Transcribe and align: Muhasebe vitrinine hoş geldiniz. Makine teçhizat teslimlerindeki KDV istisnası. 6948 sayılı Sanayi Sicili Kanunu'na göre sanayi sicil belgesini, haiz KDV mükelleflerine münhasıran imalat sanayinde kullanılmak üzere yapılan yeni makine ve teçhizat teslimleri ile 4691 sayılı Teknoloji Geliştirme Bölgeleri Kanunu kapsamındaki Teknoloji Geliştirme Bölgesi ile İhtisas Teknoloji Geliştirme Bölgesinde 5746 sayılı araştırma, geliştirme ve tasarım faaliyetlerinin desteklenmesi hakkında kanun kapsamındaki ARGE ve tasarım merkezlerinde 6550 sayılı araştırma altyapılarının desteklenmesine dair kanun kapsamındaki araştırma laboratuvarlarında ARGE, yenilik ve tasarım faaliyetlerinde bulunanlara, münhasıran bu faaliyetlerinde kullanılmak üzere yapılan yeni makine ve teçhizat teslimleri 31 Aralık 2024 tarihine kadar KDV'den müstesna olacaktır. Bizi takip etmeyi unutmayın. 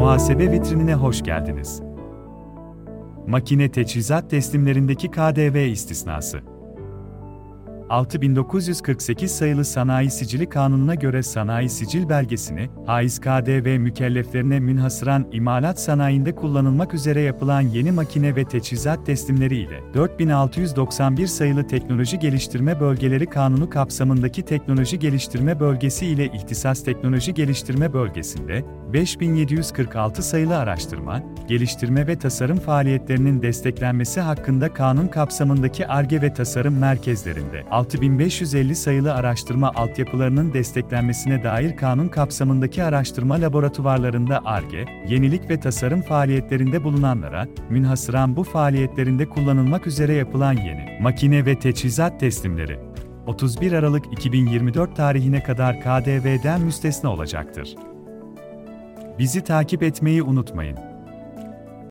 Muhasebe 0.00 0.52
vitrinine 0.52 0.94
hoş 0.94 1.22
geldiniz. 1.22 1.82
Makine 3.26 3.70
teçhizat 3.70 4.30
teslimlerindeki 4.30 5.10
KDV 5.10 5.56
istisnası. 5.56 6.40
6948 7.90 9.30
sayılı 9.30 9.64
Sanayi 9.64 10.10
Sicili 10.10 10.48
Kanunu'na 10.48 10.94
göre 10.94 11.22
sanayi 11.22 11.68
sicil 11.68 12.08
belgesini, 12.08 12.70
haiz 12.86 13.20
KDV 13.20 13.78
mükelleflerine 13.78 14.60
münhasıran 14.60 15.26
imalat 15.32 15.80
sanayinde 15.80 16.34
kullanılmak 16.34 16.94
üzere 16.94 17.20
yapılan 17.20 17.60
yeni 17.60 17.92
makine 17.92 18.36
ve 18.36 18.44
teçhizat 18.44 19.06
teslimleri 19.06 19.56
ile 19.56 19.80
4691 19.94 21.26
sayılı 21.26 21.66
Teknoloji 21.66 22.18
Geliştirme 22.18 22.80
Bölgeleri 22.80 23.26
Kanunu 23.26 23.70
kapsamındaki 23.70 24.42
Teknoloji 24.42 24.98
Geliştirme 24.98 25.60
Bölgesi 25.60 26.06
ile 26.06 26.26
İhtisas 26.26 26.84
Teknoloji 26.84 27.34
Geliştirme 27.34 27.92
Bölgesinde 27.92 28.64
5746 28.92 30.22
sayılı 30.22 30.58
araştırma, 30.58 31.22
geliştirme 31.48 32.06
ve 32.06 32.18
tasarım 32.18 32.58
faaliyetlerinin 32.58 33.42
desteklenmesi 33.42 34.20
hakkında 34.20 34.72
kanun 34.72 35.08
kapsamındaki 35.08 35.86
ARGE 35.86 36.22
ve 36.22 36.34
tasarım 36.34 36.78
merkezlerinde 36.78 37.64
6550 37.80 38.76
sayılı 38.76 39.14
araştırma 39.14 39.72
altyapılarının 39.74 40.52
desteklenmesine 40.52 41.44
dair 41.44 41.76
kanun 41.76 42.08
kapsamındaki 42.08 42.82
araştırma 42.84 43.34
laboratuvarlarında 43.34 44.40
ARGE, 44.44 44.84
yenilik 45.08 45.50
ve 45.50 45.60
tasarım 45.60 46.02
faaliyetlerinde 46.02 46.84
bulunanlara, 46.84 47.46
münhasıran 47.70 48.36
bu 48.36 48.44
faaliyetlerinde 48.44 49.28
kullanılmak 49.28 49.86
üzere 49.86 50.14
yapılan 50.14 50.52
yeni 50.52 50.98
makine 51.00 51.46
ve 51.46 51.58
teçhizat 51.58 52.20
teslimleri 52.20 52.78
31 53.26 53.72
Aralık 53.72 54.12
2024 54.12 54.96
tarihine 54.96 55.42
kadar 55.42 55.80
KDV'den 55.80 56.60
müstesna 56.60 57.12
olacaktır. 57.12 57.74
Bizi 59.18 59.44
takip 59.44 59.82
etmeyi 59.82 60.22
unutmayın. 60.22 60.89